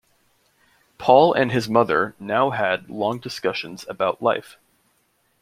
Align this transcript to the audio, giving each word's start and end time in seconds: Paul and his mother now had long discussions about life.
Paul 0.97 1.35
and 1.35 1.51
his 1.51 1.69
mother 1.69 2.15
now 2.19 2.49
had 2.49 2.89
long 2.89 3.19
discussions 3.19 3.85
about 3.87 4.19
life. 4.19 4.57